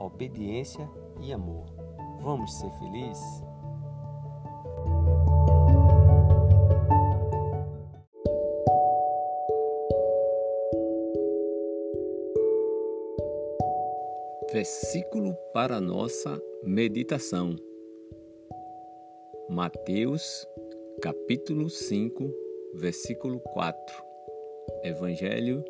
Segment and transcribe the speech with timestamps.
[0.00, 0.88] obediência
[1.20, 1.66] e amor.
[2.20, 3.44] Vamos ser felizes?
[14.52, 17.54] Versículo para nossa meditação.
[19.48, 20.46] Mateus,
[21.00, 22.28] capítulo 5,
[22.74, 24.04] versículo 4.
[24.82, 25.64] Evangelho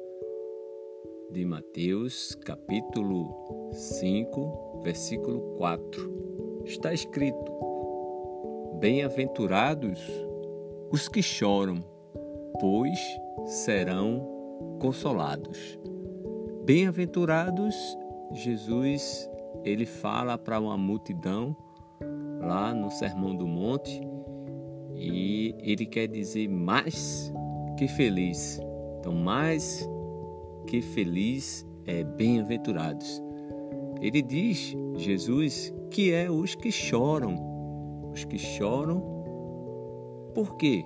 [1.32, 6.62] de Mateus, capítulo 5, versículo 4.
[6.64, 7.52] Está escrito:
[8.80, 10.00] Bem-aventurados
[10.90, 11.84] os que choram,
[12.60, 12.98] pois
[13.46, 14.26] serão
[14.80, 15.78] consolados.
[16.64, 17.76] Bem-aventurados,
[18.32, 19.30] Jesus,
[19.64, 21.56] ele fala para uma multidão
[22.40, 24.00] lá no Sermão do Monte
[24.94, 27.32] e ele quer dizer mais
[27.76, 28.60] que feliz.
[28.98, 29.88] Então, mais
[30.70, 33.20] que feliz é bem-aventurados.
[34.00, 37.34] Ele diz, Jesus, que é os que choram.
[38.12, 39.00] Os que choram,
[40.32, 40.84] por quê?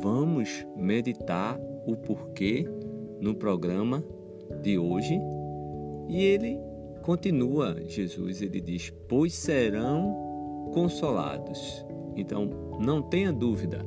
[0.00, 2.64] Vamos meditar o porquê
[3.20, 4.04] no programa
[4.62, 5.20] de hoje.
[6.08, 6.56] E ele
[7.02, 11.84] continua, Jesus, ele diz: Pois serão consolados.
[12.14, 12.48] Então,
[12.78, 13.84] não tenha dúvida,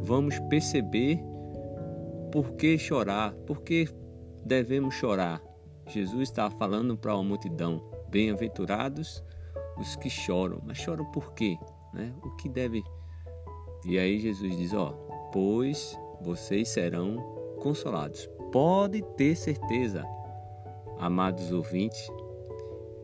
[0.00, 1.22] vamos perceber
[2.30, 3.32] por que chorar?
[3.46, 3.88] Por que
[4.44, 5.42] devemos chorar?
[5.86, 9.22] Jesus estava falando para uma multidão: bem-aventurados
[9.78, 10.60] os que choram.
[10.64, 11.56] Mas choram por quê?
[11.92, 12.12] Né?
[12.22, 12.82] O que deve.
[13.84, 14.92] E aí Jesus diz: Ó,
[15.32, 17.16] pois vocês serão
[17.60, 18.28] consolados.
[18.52, 20.04] Pode ter certeza,
[20.98, 22.08] amados ouvintes,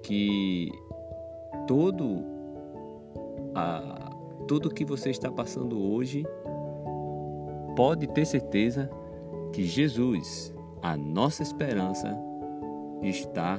[0.02, 0.70] que
[1.66, 2.24] todo
[3.54, 4.10] a,
[4.48, 6.24] tudo que você está passando hoje
[7.76, 8.90] pode ter certeza
[9.54, 12.12] que Jesus, a nossa esperança,
[13.00, 13.56] está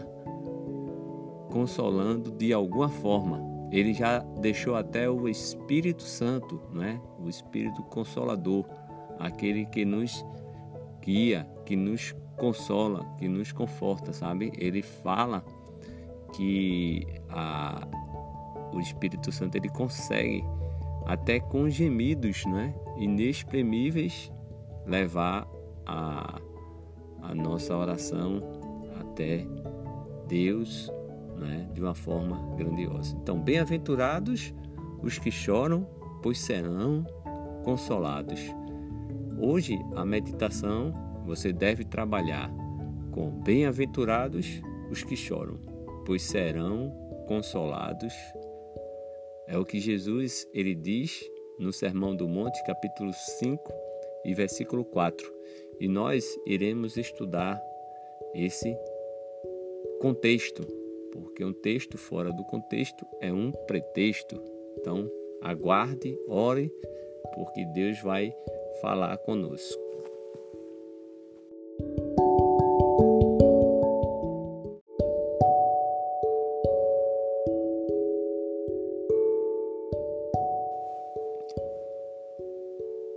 [1.49, 3.41] consolando de alguma forma.
[3.71, 6.99] Ele já deixou até o Espírito Santo, não é?
[7.17, 8.65] O Espírito Consolador,
[9.17, 10.25] aquele que nos
[11.01, 14.51] guia, que nos consola, que nos conforta, sabe?
[14.57, 15.45] Ele fala
[16.33, 17.87] que a,
[18.73, 20.43] o Espírito Santo ele consegue
[21.05, 22.75] até com gemidos, não é?
[22.97, 24.29] Inexprimíveis
[24.85, 25.54] levar
[25.85, 26.41] a,
[27.21, 28.41] a nossa oração
[28.99, 29.45] até
[30.27, 30.91] Deus
[31.37, 33.15] né, de uma forma grandiosa.
[33.21, 34.53] Então, bem-aventurados
[35.01, 35.87] os que choram,
[36.21, 37.05] pois serão
[37.63, 38.41] consolados.
[39.37, 40.93] Hoje, a meditação
[41.25, 42.49] você deve trabalhar
[43.11, 45.59] com bem-aventurados os que choram,
[46.05, 46.91] pois serão
[47.27, 48.13] consolados.
[49.47, 51.19] É o que Jesus ele diz
[51.59, 53.73] no Sermão do Monte, capítulo 5
[54.25, 55.35] e versículo 4
[55.79, 57.61] e nós iremos estudar
[58.33, 58.75] esse
[60.01, 60.85] contexto
[61.15, 64.41] porque um texto fora do contexto é um pretexto.
[64.77, 65.09] Então,
[65.41, 66.69] aguarde, ore,
[67.33, 68.33] porque Deus vai
[68.81, 69.81] falar conosco.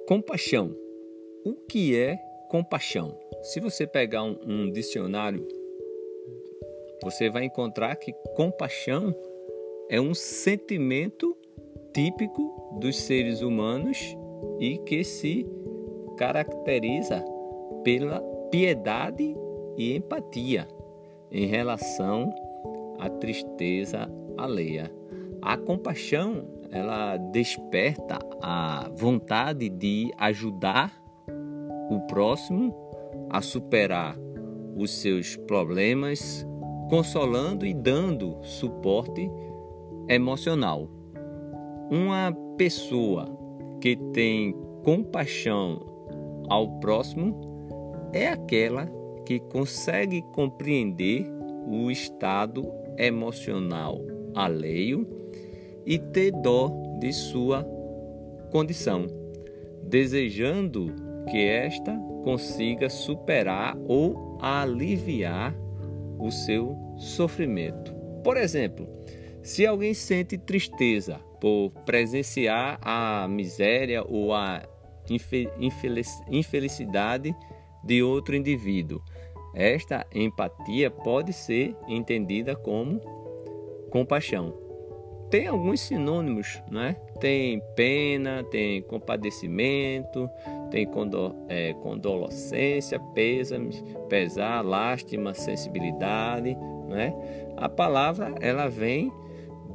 [0.07, 0.75] Compaixão.
[1.45, 3.19] O que é compaixão?
[3.43, 5.47] Se você pegar um, um, dicionário,
[7.03, 9.15] você vai encontrar que compaixão
[9.89, 11.37] é um sentimento
[11.95, 13.99] típico dos seres humanos
[14.59, 15.47] e que se
[16.17, 17.25] caracteriza
[17.85, 19.37] pela piedade
[19.77, 20.67] e empatia
[21.31, 22.35] em relação
[22.99, 24.93] à tristeza alheia.
[25.41, 31.08] A compaixão ela desperta a vontade de ajudar
[31.90, 32.75] o próximo
[33.31, 34.17] a superar
[34.76, 36.46] os seus problemas,
[36.88, 39.31] consolando e dando suporte
[40.08, 40.88] emocional.
[41.90, 43.26] Uma pessoa
[43.81, 44.55] que tem
[44.85, 45.81] compaixão
[46.49, 47.40] ao próximo
[48.12, 48.87] é aquela
[49.26, 51.26] que consegue compreender
[51.67, 54.00] o estado emocional
[54.35, 55.06] alheio
[55.85, 57.64] e ter dó de sua
[58.50, 59.06] condição,
[59.82, 65.55] desejando que esta consiga superar ou aliviar
[66.19, 67.95] o seu sofrimento.
[68.25, 68.89] Por exemplo,
[69.43, 74.63] se alguém sente tristeza por presenciar a miséria ou a
[76.31, 77.35] infelicidade
[77.85, 79.01] de outro indivíduo,
[79.55, 83.01] esta empatia pode ser entendida como
[83.91, 84.68] compaixão
[85.31, 86.97] tem alguns sinônimos, né?
[87.21, 90.29] Tem pena, tem compadecimento,
[90.71, 96.57] tem condol é, condolescência, pêsame, pesar, lástima, sensibilidade,
[96.89, 97.15] né?
[97.57, 99.13] A palavra ela vem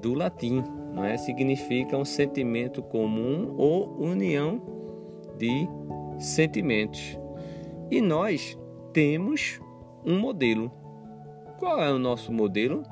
[0.01, 0.63] do latim,
[0.93, 1.17] né?
[1.17, 4.61] Significa um sentimento comum ou união
[5.37, 5.67] de
[6.19, 7.17] sentimentos.
[7.91, 8.57] E nós
[8.91, 9.59] temos
[10.05, 10.71] um modelo.
[11.59, 12.83] Qual é o nosso modelo?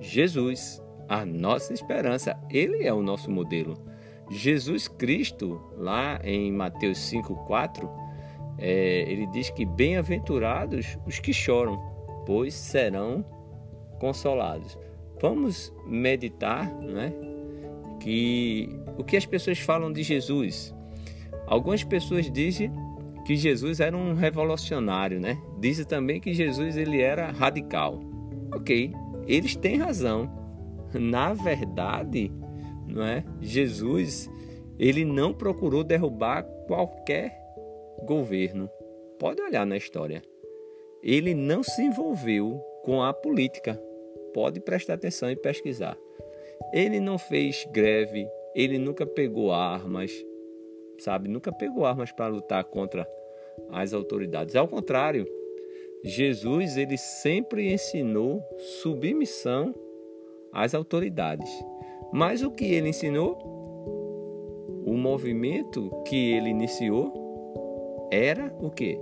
[0.00, 2.36] Jesus a nossa esperança.
[2.50, 3.74] Ele é o nosso modelo.
[4.30, 7.88] Jesus Cristo, lá em Mateus 5,4,
[8.58, 11.80] é, ele diz que bem-aventurados os que choram,
[12.26, 13.24] pois serão
[13.98, 14.76] consolados.
[15.20, 17.12] Vamos meditar, né?
[18.00, 20.74] Que o que as pessoas falam de Jesus.
[21.46, 22.70] Algumas pessoas dizem
[23.24, 25.38] que Jesus era um revolucionário, né?
[25.58, 28.00] Dizem também que Jesus ele era radical.
[28.54, 28.92] Ok,
[29.26, 30.47] eles têm razão
[30.94, 32.30] na verdade,
[32.86, 33.24] não é?
[33.40, 34.30] Jesus,
[34.78, 37.36] ele não procurou derrubar qualquer
[38.04, 38.70] governo.
[39.18, 40.22] Pode olhar na história.
[41.02, 43.80] Ele não se envolveu com a política.
[44.32, 45.96] Pode prestar atenção e pesquisar.
[46.72, 50.12] Ele não fez greve, ele nunca pegou armas,
[50.98, 51.28] sabe?
[51.28, 53.08] Nunca pegou armas para lutar contra
[53.70, 54.54] as autoridades.
[54.54, 55.26] Ao contrário,
[56.02, 58.42] Jesus ele sempre ensinou
[58.82, 59.74] submissão
[60.52, 61.50] às autoridades.
[62.12, 63.36] Mas o que ele ensinou?
[64.86, 68.98] O movimento que ele iniciou era o que?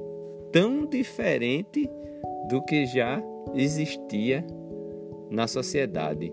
[0.52, 1.88] Tão diferente
[2.48, 3.22] do que já
[3.54, 4.44] existia
[5.30, 6.32] na sociedade.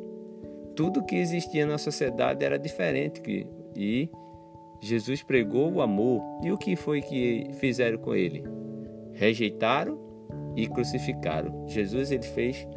[0.76, 4.10] Tudo que existia na sociedade era diferente e
[4.82, 6.22] Jesus pregou o amor.
[6.44, 8.44] E o que foi que fizeram com ele?
[9.14, 9.98] Rejeitaram
[10.56, 11.68] e crucificaram.
[11.68, 12.68] Jesus ele fez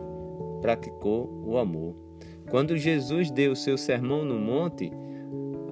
[0.60, 2.05] praticou o amor.
[2.50, 4.90] Quando Jesus deu o seu sermão no monte,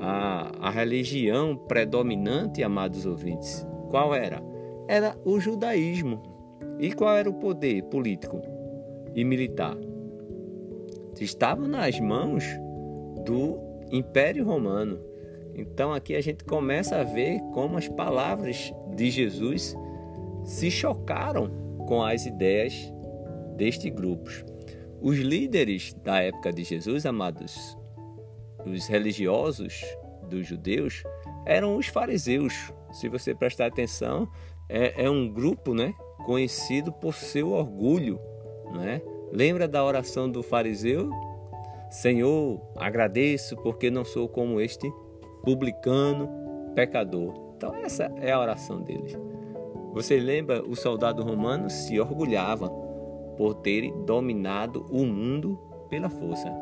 [0.01, 4.43] a, a religião predominante, amados ouvintes, qual era?
[4.89, 6.23] Era o judaísmo.
[6.79, 8.41] E qual era o poder político
[9.15, 9.77] e militar?
[11.21, 12.45] Estava nas mãos
[13.25, 13.59] do
[13.93, 14.99] Império Romano.
[15.55, 19.77] Então aqui a gente começa a ver como as palavras de Jesus
[20.43, 21.49] se chocaram
[21.87, 22.93] com as ideias
[23.57, 24.29] deste grupo.
[25.05, 27.77] Os líderes da época de Jesus, amados,
[28.65, 29.85] os religiosos
[30.31, 31.03] dos judeus,
[31.45, 32.73] eram os fariseus.
[32.91, 34.27] Se você prestar atenção,
[34.67, 35.93] é, é um grupo né,
[36.25, 38.19] conhecido por seu orgulho.
[38.73, 39.03] Né?
[39.31, 41.11] Lembra da oração do fariseu?
[41.91, 44.91] Senhor, agradeço porque não sou como este
[45.43, 46.31] publicano
[46.75, 47.53] pecador.
[47.55, 49.15] Então, essa é a oração deles.
[49.93, 52.71] Você lembra, o soldado romano se orgulhava
[53.37, 56.53] por terem dominado o mundo pela força.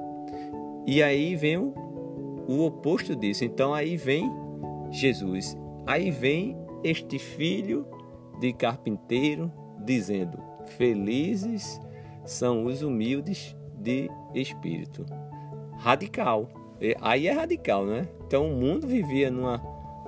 [0.87, 1.75] E aí vem o,
[2.49, 3.45] o oposto disso.
[3.45, 4.31] Então aí vem
[4.91, 5.57] Jesus.
[5.87, 7.87] Aí vem este filho
[8.39, 9.51] de carpinteiro
[9.85, 10.39] dizendo:
[10.77, 11.81] Felizes
[12.25, 15.05] são os humildes de espírito.
[15.79, 16.49] Radical.
[17.01, 18.09] Aí é radical, né?
[18.27, 19.63] Então o mundo vivia numa,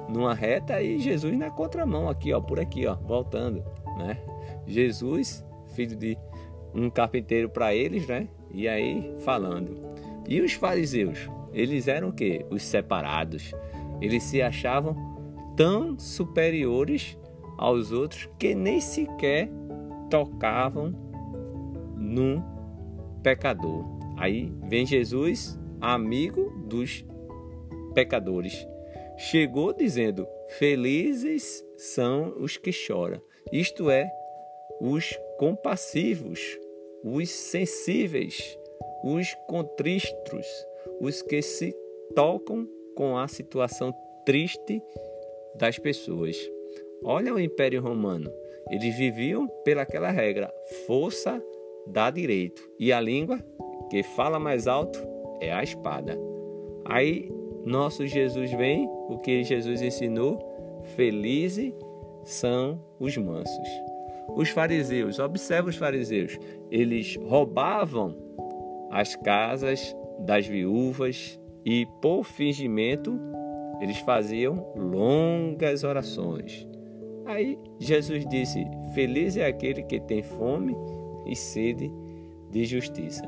[0.09, 3.65] numa reta e Jesus na contramão aqui, ó, por aqui, ó, voltando,
[3.97, 4.19] né?
[4.67, 6.19] Jesus, filho de
[6.75, 8.29] um carpinteiro para eles, né?
[8.53, 9.77] E aí falando.
[10.27, 12.45] E os fariseus, eles eram o quê?
[12.51, 13.53] Os separados.
[14.01, 14.97] Eles se achavam
[15.57, 17.17] tão superiores
[17.57, 19.49] aos outros que nem sequer
[20.11, 20.93] tocavam
[21.97, 22.43] num
[23.23, 23.85] pecador.
[24.17, 27.05] Aí vem Jesus, amigo dos
[27.95, 28.67] pecadores.
[29.17, 30.27] Chegou dizendo:
[30.59, 33.21] Felizes são os que choram,
[33.53, 34.11] isto é,
[34.81, 36.59] os compassivos,
[37.05, 38.59] os sensíveis,
[39.05, 40.47] os contristos,
[41.01, 41.77] os que se
[42.15, 43.93] tocam com a situação
[44.25, 44.83] triste
[45.55, 46.37] das pessoas.
[47.05, 48.33] Olha o Império Romano.
[48.71, 50.51] Eles viviam pelaquela regra:
[50.87, 51.43] força
[51.87, 52.67] dá direito.
[52.79, 53.39] E a língua
[53.91, 54.99] que fala mais alto
[55.41, 56.19] é a espada.
[56.87, 57.31] Aí
[57.65, 60.39] nosso Jesus vem, o que Jesus ensinou:
[60.97, 61.75] felizes
[62.25, 63.94] são os mansos.
[64.29, 66.39] Os fariseus, observa os fariseus,
[66.71, 68.17] eles roubavam
[68.91, 73.19] as casas das viúvas e, por fingimento,
[73.81, 76.67] eles faziam longas orações.
[77.27, 78.65] Aí Jesus disse:
[78.95, 80.75] Feliz é aquele que tem fome
[81.27, 81.91] e sede
[82.51, 83.23] de justiça.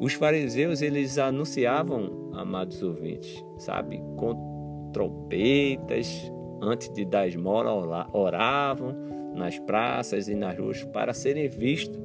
[0.00, 8.94] Os fariseus eles anunciavam, amados ouvintes, sabe, com trompetas, antes de dar esmola, oravam
[9.34, 11.98] nas praças e nas ruas para serem vistos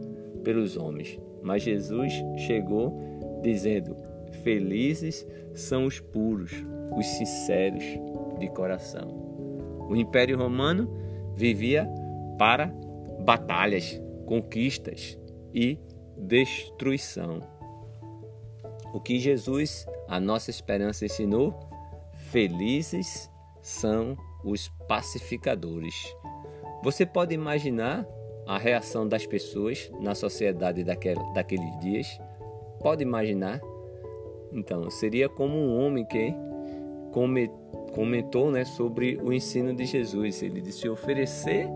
[0.44, 1.20] pelos homens.
[1.42, 3.96] Mas Jesus chegou dizendo:
[4.44, 6.52] Felizes são os puros,
[6.96, 7.84] os sinceros
[8.40, 9.08] de coração.
[9.90, 10.90] O Império Romano
[11.36, 11.88] vivia
[12.38, 12.68] para
[13.24, 15.18] batalhas, conquistas
[15.54, 15.78] e
[16.18, 17.40] destruição.
[18.94, 21.54] O que Jesus, a nossa esperança, ensinou?
[22.32, 23.30] Felizes
[23.62, 26.16] são os pacificadores.
[26.86, 28.08] Você pode imaginar
[28.46, 32.22] a reação das pessoas na sociedade daquele, daqueles dias?
[32.80, 33.60] Pode imaginar?
[34.52, 36.32] Então, seria como um homem que
[37.92, 40.44] comentou né, sobre o ensino de Jesus.
[40.44, 41.68] Ele disse oferecer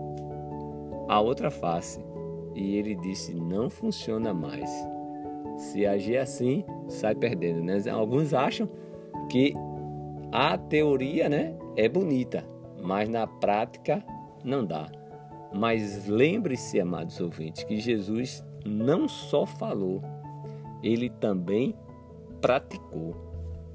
[1.08, 2.00] a outra face.
[2.54, 4.70] E ele disse: não funciona mais.
[5.56, 7.60] Se agir assim, sai perdendo.
[7.64, 7.82] Né?
[7.90, 8.68] Alguns acham
[9.28, 9.54] que
[10.30, 12.44] a teoria né, é bonita,
[12.80, 14.04] mas na prática
[14.44, 14.99] não dá.
[15.52, 20.02] Mas lembre-se, amados ouvintes, que Jesus não só falou,
[20.82, 21.74] ele também
[22.40, 23.14] praticou.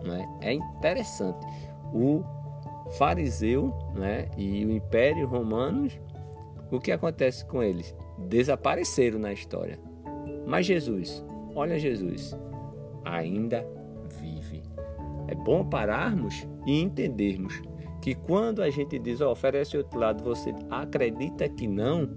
[0.03, 0.27] Né?
[0.41, 1.45] É interessante.
[1.93, 2.23] O
[2.97, 5.89] fariseu né, e o Império Romano,
[6.71, 7.95] o que acontece com eles?
[8.17, 9.79] Desapareceram na história.
[10.45, 12.37] Mas Jesus, olha Jesus,
[13.03, 13.65] ainda
[14.19, 14.63] vive.
[15.27, 17.61] É bom pararmos e entendermos
[18.05, 22.07] que quando a gente diz, oh, oferece outro lado, você acredita que não,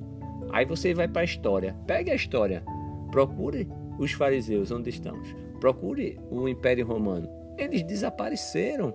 [0.51, 1.75] aí você vai para a história.
[1.87, 2.63] Pegue a história,
[3.11, 3.67] procure
[3.99, 5.15] os fariseus onde estão,
[5.59, 7.27] procure o Império Romano.
[7.57, 8.95] Eles desapareceram.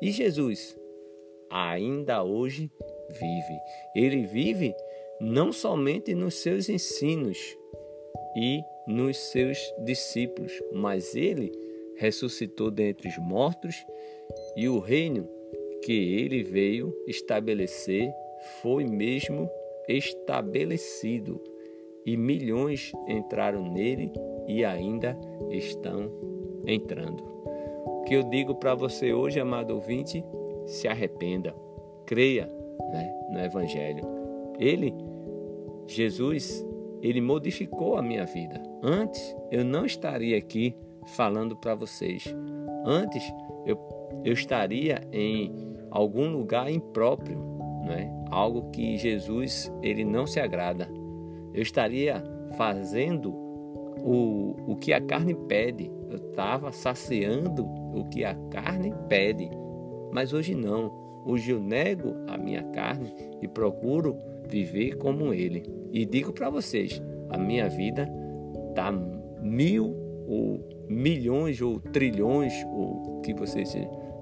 [0.00, 0.78] E Jesus
[1.50, 2.70] ainda hoje
[3.10, 3.58] vive.
[3.96, 4.72] Ele vive
[5.20, 7.38] não somente nos seus ensinos
[8.36, 11.50] e nos seus discípulos, mas ele
[11.96, 13.74] ressuscitou dentre os mortos
[14.56, 15.33] e o reino
[15.84, 18.10] que ele veio estabelecer
[18.62, 19.48] foi mesmo
[19.86, 21.40] estabelecido,
[22.06, 24.10] e milhões entraram nele
[24.46, 25.18] e ainda
[25.50, 26.10] estão
[26.66, 27.22] entrando.
[27.86, 30.24] O que eu digo para você hoje, amado ouvinte,
[30.66, 31.54] se arrependa,
[32.06, 32.46] creia
[32.90, 34.04] né, no Evangelho.
[34.58, 34.94] Ele,
[35.86, 36.64] Jesus,
[37.02, 38.62] ele modificou a minha vida.
[38.82, 40.74] Antes eu não estaria aqui
[41.08, 42.24] falando para vocês.
[42.86, 43.22] Antes
[43.66, 43.78] eu,
[44.24, 47.38] eu estaria em algum lugar impróprio,
[47.86, 48.12] né?
[48.28, 50.90] algo que Jesus ele não se agrada.
[51.54, 52.20] Eu estaria
[52.56, 53.30] fazendo
[54.02, 59.48] o, o que a carne pede, eu estava saciando o que a carne pede,
[60.12, 60.92] mas hoje não.
[61.24, 65.62] Hoje eu nego a minha carne e procuro viver como Ele.
[65.92, 68.06] E digo para vocês: a minha vida
[68.68, 68.92] está
[69.40, 69.96] mil
[70.26, 73.74] ou milhões ou trilhões ou que vocês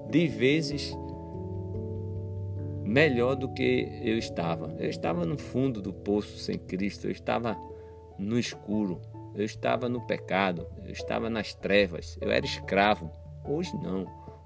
[0.09, 0.95] de vezes
[2.93, 4.75] melhor do que eu estava.
[4.79, 7.57] Eu estava no fundo do poço sem Cristo, eu estava
[8.19, 9.01] no escuro,
[9.33, 13.11] eu estava no pecado, eu estava nas trevas, eu era escravo.
[13.43, 14.05] Hoje não.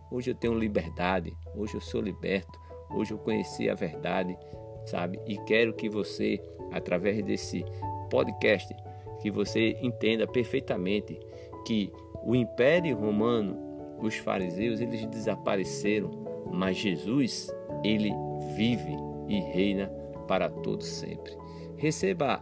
[0.09, 2.57] Hoje eu tenho liberdade, hoje eu sou liberto,
[2.89, 4.37] hoje eu conheci a verdade,
[4.85, 5.19] sabe?
[5.27, 7.65] E quero que você, através desse
[8.09, 8.73] podcast,
[9.21, 11.19] que você entenda perfeitamente
[11.65, 11.91] que
[12.23, 13.57] o Império Romano,
[13.99, 16.09] os fariseus, eles desapareceram,
[16.49, 18.09] mas Jesus, ele
[18.57, 18.97] vive
[19.27, 19.87] e reina
[20.27, 21.31] para todos sempre.
[21.77, 22.39] Receba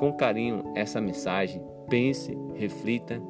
[0.00, 3.22] com carinho essa mensagem, pense, reflita.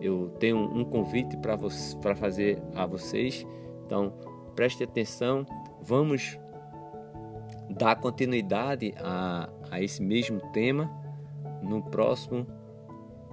[0.00, 3.44] Eu tenho um convite para fazer a vocês,
[3.84, 4.12] então
[4.54, 5.44] preste atenção,
[5.82, 6.38] vamos
[7.68, 10.88] dar continuidade a, a esse mesmo tema
[11.60, 12.46] no próximo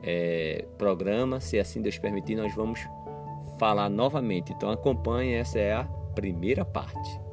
[0.01, 2.79] é, programa, se assim Deus permitir, nós vamos
[3.59, 4.51] falar novamente.
[4.51, 5.83] Então acompanhe, essa é a
[6.15, 7.24] primeira parte.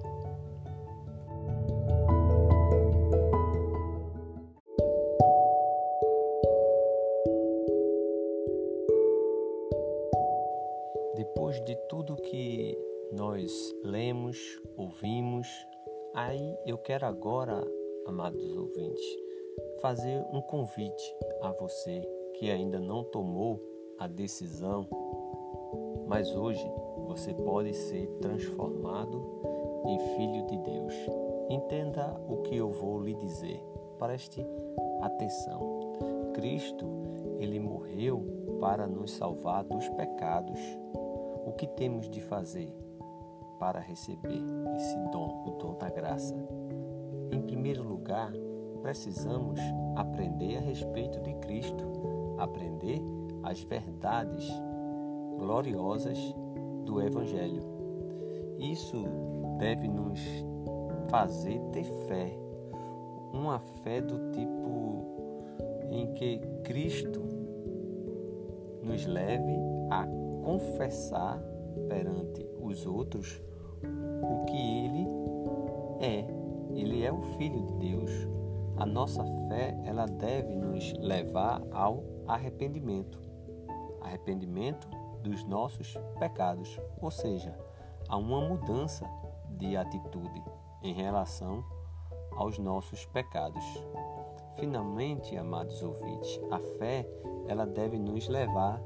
[14.12, 15.48] Lemos, ouvimos,
[16.14, 17.66] aí eu quero agora,
[18.06, 19.02] amados ouvintes,
[19.80, 23.58] fazer um convite a você que ainda não tomou
[23.98, 24.86] a decisão,
[26.06, 26.62] mas hoje
[27.06, 29.24] você pode ser transformado
[29.86, 30.94] em filho de Deus.
[31.48, 33.64] Entenda o que eu vou lhe dizer.
[33.98, 34.46] Preste
[35.00, 35.94] atenção.
[36.34, 36.86] Cristo,
[37.38, 40.60] ele morreu para nos salvar dos pecados.
[41.46, 42.70] O que temos de fazer
[43.62, 44.42] para receber
[44.74, 46.34] esse dom, o dom da graça?
[47.30, 48.32] Em primeiro lugar,
[48.82, 49.60] precisamos
[49.94, 51.84] aprender a respeito de Cristo
[52.38, 53.00] aprender
[53.44, 54.50] as verdades
[55.38, 56.18] gloriosas
[56.84, 57.62] do Evangelho.
[58.58, 59.04] Isso
[59.60, 60.18] deve nos
[61.08, 62.36] fazer ter fé,
[63.32, 67.20] uma fé do tipo em que Cristo
[68.82, 69.56] nos leve
[69.88, 70.04] a
[70.42, 71.40] confessar
[71.88, 73.40] perante os outros
[74.32, 75.06] o que Ele
[76.00, 76.26] é.
[76.74, 78.10] Ele é o Filho de Deus.
[78.76, 83.20] A nossa fé ela deve nos levar ao arrependimento.
[84.00, 84.88] Arrependimento
[85.22, 87.56] dos nossos pecados, ou seja,
[88.08, 89.08] há uma mudança
[89.50, 90.42] de atitude
[90.82, 91.64] em relação
[92.32, 93.64] aos nossos pecados.
[94.56, 97.06] Finalmente, amados ouvintes, a fé
[97.46, 98.80] ela deve nos levar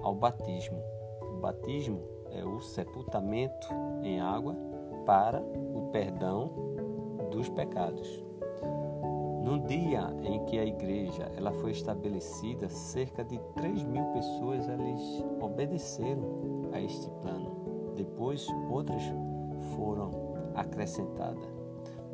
[0.00, 0.80] ao batismo.
[1.22, 2.00] O batismo
[2.32, 3.68] é o sepultamento
[4.02, 4.56] em água
[5.04, 6.50] para o perdão
[7.30, 8.24] dos pecados.
[9.42, 15.24] No dia em que a igreja ela foi estabelecida, cerca de 3 mil pessoas eles
[15.40, 17.92] obedeceram a este plano.
[17.96, 19.02] Depois, outras
[19.74, 20.10] foram
[20.54, 21.48] acrescentadas.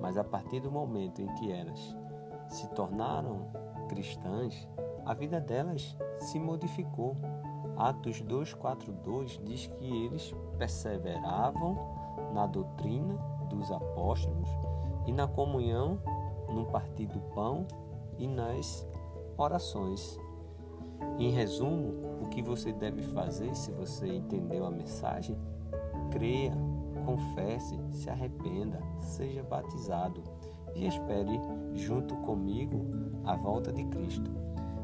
[0.00, 1.96] Mas a partir do momento em que elas
[2.48, 3.48] se tornaram
[3.88, 4.68] cristãs,
[5.04, 7.16] a vida delas se modificou.
[7.76, 11.76] Atos 2:42 diz que eles perseveravam
[12.32, 13.14] na doutrina
[13.50, 14.48] dos apóstolos
[15.06, 15.98] e na comunhão
[16.48, 17.66] no partir do pão
[18.18, 18.86] e nas
[19.36, 20.18] orações.
[21.18, 25.36] Em resumo, o que você deve fazer se você entendeu a mensagem?
[26.10, 26.52] Creia,
[27.04, 30.22] confesse, se arrependa, seja batizado
[30.74, 31.38] e espere
[31.74, 32.86] junto comigo
[33.24, 34.30] a volta de Cristo.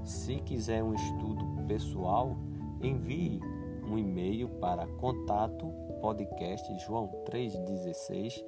[0.04, 2.36] Se quiser um estudo pessoal,
[2.82, 3.40] envie
[3.84, 5.66] um e-mail para contato
[6.00, 8.44] podcast joão 316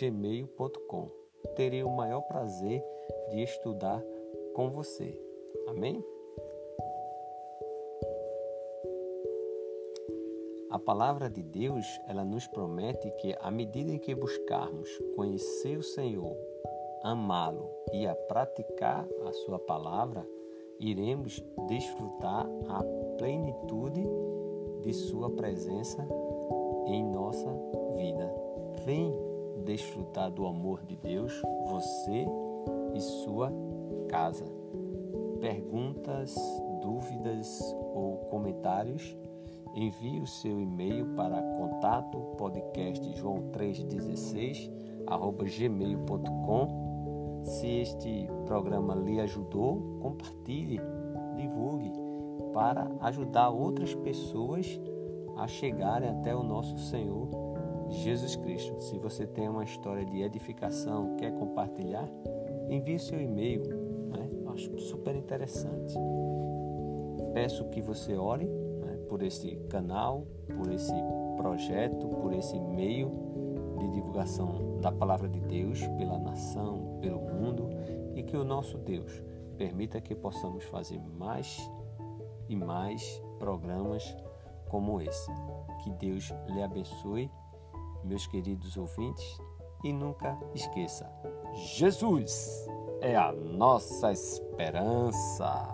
[0.00, 1.24] gmail.com
[1.56, 2.82] terei o maior prazer
[3.30, 4.02] de estudar
[4.54, 5.18] com você.
[5.66, 6.04] Amém?
[10.70, 15.82] A palavra de Deus, ela nos promete que à medida em que buscarmos conhecer o
[15.82, 16.36] Senhor,
[17.02, 20.26] amá-lo e a praticar a sua palavra,
[20.80, 22.82] iremos desfrutar a
[23.16, 24.06] plenitude
[24.82, 26.06] de sua presença
[26.86, 27.50] em nossa
[27.96, 28.32] vida.
[28.84, 29.12] Vem
[29.64, 31.32] desfrutar do amor de Deus,
[31.66, 32.26] você
[32.94, 33.52] e sua
[34.08, 34.44] casa.
[35.40, 36.34] Perguntas,
[36.82, 37.60] dúvidas
[37.94, 39.16] ou comentários?
[39.74, 44.70] Envie o seu e-mail para contato podcast joão 316
[45.58, 47.42] gmail.com.
[47.44, 50.80] Se este programa lhe ajudou, compartilhe,
[51.36, 52.03] divulgue
[52.54, 54.80] para ajudar outras pessoas
[55.36, 57.28] a chegarem até o nosso Senhor
[57.90, 58.80] Jesus Cristo.
[58.80, 62.08] Se você tem uma história de edificação, quer compartilhar,
[62.70, 63.62] envie seu e-mail.
[64.08, 64.30] Né?
[64.46, 65.94] Acho super interessante.
[67.34, 70.24] Peço que você ore né, por esse canal,
[70.56, 70.94] por esse
[71.36, 73.10] projeto, por esse meio
[73.80, 77.68] de divulgação da palavra de Deus pela nação, pelo mundo
[78.14, 79.22] e que o nosso Deus
[79.58, 81.68] permita que possamos fazer mais
[82.48, 84.16] e mais programas
[84.68, 85.30] como esse.
[85.82, 87.30] Que Deus lhe abençoe
[88.04, 89.38] meus queridos ouvintes,
[89.82, 91.10] e nunca esqueça:
[91.52, 92.66] Jesus
[93.00, 95.73] é a nossa esperança.